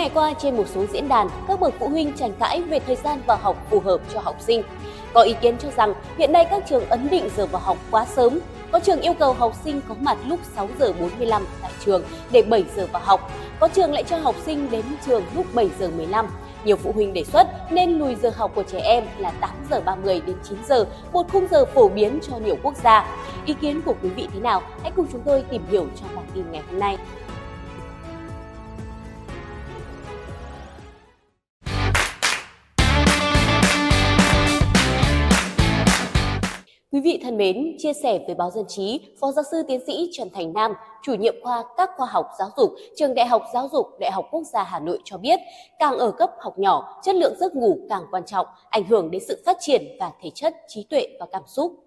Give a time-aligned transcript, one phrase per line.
[0.00, 2.96] ngày qua trên một số diễn đàn, các bậc phụ huynh tranh cãi về thời
[2.96, 4.62] gian vào học phù hợp cho học sinh.
[5.14, 8.06] Có ý kiến cho rằng hiện nay các trường ấn định giờ vào học quá
[8.06, 8.38] sớm,
[8.72, 12.42] có trường yêu cầu học sinh có mặt lúc 6 giờ 45 tại trường để
[12.42, 13.30] 7 giờ vào học.
[13.60, 16.26] Có trường lại cho học sinh đến trường lúc 7 giờ 15.
[16.64, 19.80] Nhiều phụ huynh đề xuất nên lùi giờ học của trẻ em là 8 giờ
[19.80, 23.06] 30 đến 9 giờ, một khung giờ phổ biến cho nhiều quốc gia.
[23.46, 24.62] Ý kiến của quý vị thế nào?
[24.82, 26.98] Hãy cùng chúng tôi tìm hiểu trong bản tin ngày hôm nay.
[37.00, 40.08] Quý vị thân mến, chia sẻ với báo Dân trí, Phó Giáo sư Tiến sĩ
[40.12, 43.68] Trần Thành Nam, chủ nhiệm khoa các khoa học giáo dục, Trường Đại học Giáo
[43.72, 45.40] dục Đại học Quốc gia Hà Nội cho biết,
[45.78, 49.22] càng ở cấp học nhỏ, chất lượng giấc ngủ càng quan trọng, ảnh hưởng đến
[49.28, 51.84] sự phát triển và thể chất, trí tuệ và cảm xúc.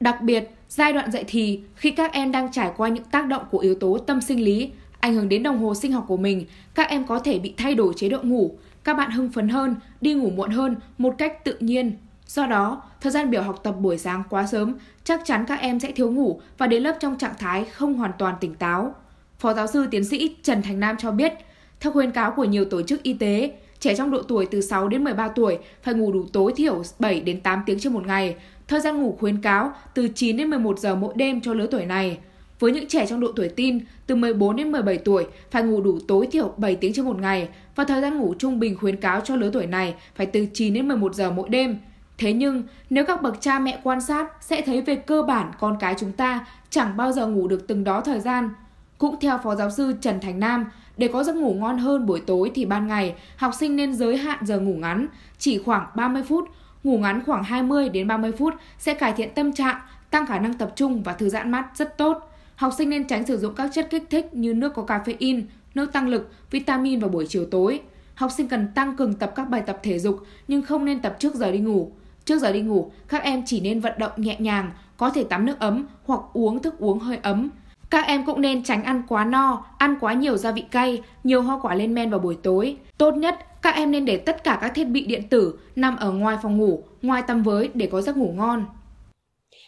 [0.00, 3.42] Đặc biệt, giai đoạn dạy thì, khi các em đang trải qua những tác động
[3.50, 6.46] của yếu tố tâm sinh lý, ảnh hưởng đến đồng hồ sinh học của mình,
[6.74, 8.50] các em có thể bị thay đổi chế độ ngủ,
[8.84, 12.82] các bạn hưng phấn hơn, đi ngủ muộn hơn một cách tự nhiên, Do đó,
[13.00, 16.10] thời gian biểu học tập buổi sáng quá sớm, chắc chắn các em sẽ thiếu
[16.10, 18.94] ngủ và đến lớp trong trạng thái không hoàn toàn tỉnh táo.
[19.38, 21.32] Phó giáo sư tiến sĩ Trần Thành Nam cho biết,
[21.80, 24.88] theo khuyến cáo của nhiều tổ chức y tế, trẻ trong độ tuổi từ 6
[24.88, 28.36] đến 13 tuổi phải ngủ đủ tối thiểu 7 đến 8 tiếng trên một ngày.
[28.68, 31.84] Thời gian ngủ khuyến cáo từ 9 đến 11 giờ mỗi đêm cho lứa tuổi
[31.84, 32.18] này.
[32.58, 35.98] Với những trẻ trong độ tuổi tin, từ 14 đến 17 tuổi phải ngủ đủ
[36.08, 39.20] tối thiểu 7 tiếng trên một ngày và thời gian ngủ trung bình khuyến cáo
[39.20, 41.76] cho lứa tuổi này phải từ 9 đến 11 giờ mỗi đêm.
[42.18, 45.76] Thế nhưng, nếu các bậc cha mẹ quan sát sẽ thấy về cơ bản con
[45.80, 48.50] cái chúng ta chẳng bao giờ ngủ được từng đó thời gian.
[48.98, 52.20] Cũng theo Phó Giáo sư Trần Thành Nam, để có giấc ngủ ngon hơn buổi
[52.20, 55.06] tối thì ban ngày, học sinh nên giới hạn giờ ngủ ngắn,
[55.38, 56.48] chỉ khoảng 30 phút,
[56.84, 60.54] ngủ ngắn khoảng 20 đến 30 phút sẽ cải thiện tâm trạng, tăng khả năng
[60.54, 62.30] tập trung và thư giãn mắt rất tốt.
[62.56, 65.42] Học sinh nên tránh sử dụng các chất kích thích như nước có caffeine,
[65.74, 67.80] nước tăng lực, vitamin vào buổi chiều tối.
[68.14, 70.18] Học sinh cần tăng cường tập các bài tập thể dục
[70.48, 71.92] nhưng không nên tập trước giờ đi ngủ.
[72.24, 75.46] Trước giờ đi ngủ, các em chỉ nên vận động nhẹ nhàng, có thể tắm
[75.46, 77.50] nước ấm hoặc uống thức uống hơi ấm.
[77.90, 81.42] Các em cũng nên tránh ăn quá no, ăn quá nhiều gia vị cay, nhiều
[81.42, 82.76] hoa quả lên men vào buổi tối.
[82.98, 86.10] Tốt nhất, các em nên để tất cả các thiết bị điện tử nằm ở
[86.12, 88.64] ngoài phòng ngủ, ngoài tầm với để có giấc ngủ ngon.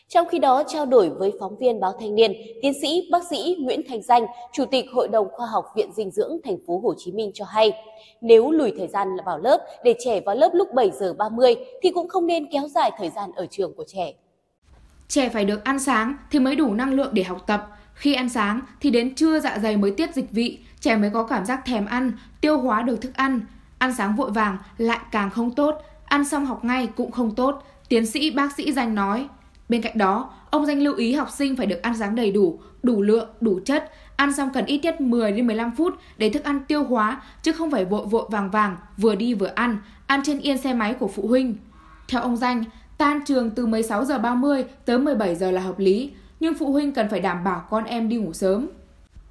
[0.08, 3.56] Trong khi đó, trao đổi với phóng viên báo Thanh niên, tiến sĩ bác sĩ
[3.60, 6.94] Nguyễn Thành Danh, Chủ tịch Hội đồng Khoa học Viện Dinh dưỡng thành phố Hồ
[6.98, 7.72] Chí Minh cho hay,
[8.20, 11.90] nếu lùi thời gian vào lớp để trẻ vào lớp lúc 7 giờ 30 thì
[11.90, 14.12] cũng không nên kéo dài thời gian ở trường của trẻ.
[15.08, 17.66] Trẻ phải được ăn sáng thì mới đủ năng lượng để học tập.
[17.94, 21.24] Khi ăn sáng thì đến trưa dạ dày mới tiết dịch vị, trẻ mới có
[21.24, 23.40] cảm giác thèm ăn, tiêu hóa được thức ăn.
[23.78, 25.74] Ăn sáng vội vàng lại càng không tốt,
[26.04, 29.28] ăn xong học ngay cũng không tốt, tiến sĩ bác sĩ Danh nói.
[29.68, 32.60] Bên cạnh đó, ông Danh lưu ý học sinh phải được ăn sáng đầy đủ,
[32.82, 36.44] đủ lượng, đủ chất, ăn xong cần ít nhất 10 đến 15 phút để thức
[36.44, 40.20] ăn tiêu hóa chứ không phải vội vội vàng vàng vừa đi vừa ăn, ăn
[40.24, 41.54] trên yên xe máy của phụ huynh.
[42.08, 42.64] Theo ông Danh,
[42.98, 46.10] tan trường từ 16 giờ 30 tới 17 giờ là hợp lý,
[46.40, 48.68] nhưng phụ huynh cần phải đảm bảo con em đi ngủ sớm.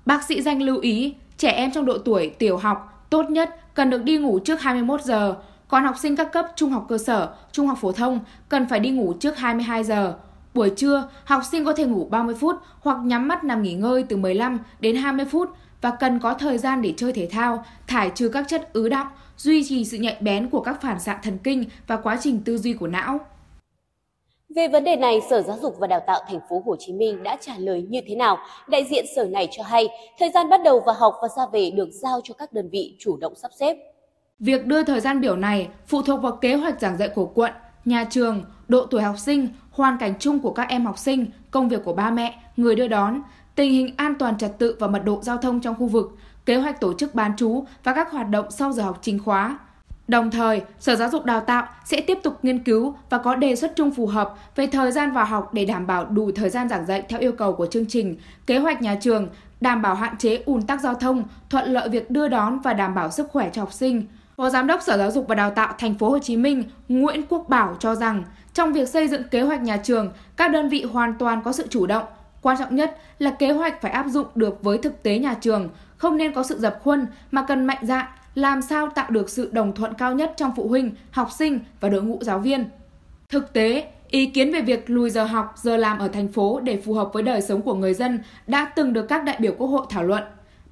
[0.06, 3.90] Bác sĩ Danh lưu ý, trẻ em trong độ tuổi tiểu học tốt nhất cần
[3.90, 5.36] được đi ngủ trước 21 giờ,
[5.68, 8.80] còn học sinh các cấp trung học cơ sở, trung học phổ thông cần phải
[8.80, 10.16] đi ngủ trước 22 giờ.
[10.54, 14.04] Buổi trưa, học sinh có thể ngủ 30 phút hoặc nhắm mắt nằm nghỉ ngơi
[14.10, 15.50] từ 15 đến 20 phút
[15.82, 19.08] và cần có thời gian để chơi thể thao, thải trừ các chất ứ đọng,
[19.38, 22.58] duy trì sự nhạy bén của các phản xạ thần kinh và quá trình tư
[22.58, 23.20] duy của não.
[24.56, 27.24] Về vấn đề này, Sở Giáo dục và Đào tạo thành phố Hồ Chí Minh
[27.24, 28.38] đã trả lời như thế nào?
[28.68, 29.88] Đại diện sở này cho hay,
[30.20, 32.96] thời gian bắt đầu vào học và ra về được giao cho các đơn vị
[33.00, 33.95] chủ động sắp xếp.
[34.40, 37.52] Việc đưa thời gian biểu này phụ thuộc vào kế hoạch giảng dạy của quận,
[37.86, 41.70] nhà trường, độ tuổi học sinh, hoàn cảnh chung của các em học sinh, công
[41.70, 43.22] việc của ba mẹ, người đưa đón,
[43.56, 46.56] tình hình an toàn trật tự và mật độ giao thông trong khu vực, kế
[46.56, 49.60] hoạch tổ chức bán trú và các hoạt động sau giờ học chính khóa.
[50.08, 53.56] Đồng thời, Sở Giáo dục Đào tạo sẽ tiếp tục nghiên cứu và có đề
[53.56, 56.70] xuất chung phù hợp về thời gian vào học để đảm bảo đủ thời gian
[56.70, 58.16] giảng dạy theo yêu cầu của chương trình,
[58.48, 59.28] kế hoạch nhà trường,
[59.62, 62.96] đảm bảo hạn chế ùn tắc giao thông, thuận lợi việc đưa đón và đảm
[62.96, 64.06] bảo sức khỏe cho học sinh.
[64.38, 67.22] Phó Giám đốc Sở Giáo dục và Đào tạo Thành phố Hồ Chí Minh Nguyễn
[67.30, 68.24] Quốc Bảo cho rằng
[68.54, 71.68] trong việc xây dựng kế hoạch nhà trường, các đơn vị hoàn toàn có sự
[71.70, 72.04] chủ động.
[72.42, 75.70] Quan trọng nhất là kế hoạch phải áp dụng được với thực tế nhà trường,
[75.98, 78.06] không nên có sự dập khuôn mà cần mạnh dạn
[78.36, 81.90] làm sao tạo được sự đồng thuận cao nhất trong phụ huynh, học sinh và
[81.90, 82.66] đội ngũ giáo viên.
[83.30, 86.82] Thực tế, ý kiến về việc lùi giờ học, giờ làm ở thành phố để
[86.86, 89.68] phù hợp với đời sống của người dân đã từng được các đại biểu Quốc
[89.68, 90.24] hội thảo luận.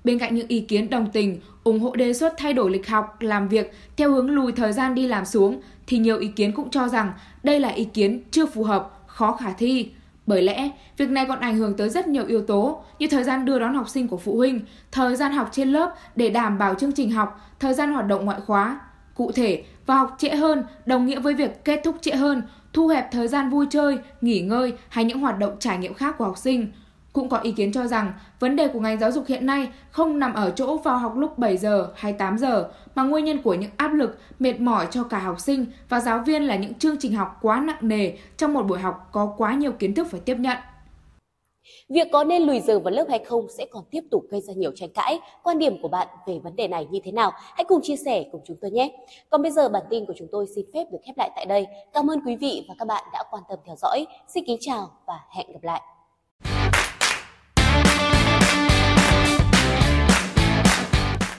[0.04, 3.18] Bên cạnh những ý kiến đồng tình, ủng hộ đề xuất thay đổi lịch học,
[3.20, 6.70] làm việc theo hướng lùi thời gian đi làm xuống, thì nhiều ý kiến cũng
[6.70, 7.14] cho rằng
[7.44, 9.92] đây là ý kiến chưa phù hợp, khó khả thi.
[10.26, 13.46] Bởi lẽ, việc này còn ảnh hưởng tới rất nhiều yếu tố như thời gian
[13.46, 14.62] đưa đón học sinh của phụ huynh,
[14.92, 18.26] thời gian học trên lớp để đảm bảo chương trình học, thời gian hoạt động
[18.26, 18.80] ngoại khóa.
[19.14, 22.42] Cụ thể, vào học trễ hơn đồng nghĩa với việc kết thúc trễ hơn,
[22.74, 26.16] thu hẹp thời gian vui chơi, nghỉ ngơi hay những hoạt động trải nghiệm khác
[26.18, 26.68] của học sinh.
[27.14, 30.20] Cũng có ý kiến cho rằng vấn đề của ngành giáo dục hiện nay không
[30.20, 33.54] nằm ở chỗ vào học lúc 7 giờ hay 8 giờ, mà nguyên nhân của
[33.54, 36.96] những áp lực, mệt mỏi cho cả học sinh và giáo viên là những chương
[37.00, 40.20] trình học quá nặng nề trong một buổi học có quá nhiều kiến thức phải
[40.20, 40.58] tiếp nhận.
[41.90, 44.54] Việc có nên lùi giờ vào lớp hay không sẽ còn tiếp tục gây ra
[44.54, 45.20] nhiều tranh cãi.
[45.44, 47.32] Quan điểm của bạn về vấn đề này như thế nào?
[47.36, 48.92] Hãy cùng chia sẻ cùng chúng tôi nhé.
[49.30, 51.66] Còn bây giờ bản tin của chúng tôi xin phép được khép lại tại đây.
[51.94, 54.06] Cảm ơn quý vị và các bạn đã quan tâm theo dõi.
[54.28, 55.82] Xin kính chào và hẹn gặp lại.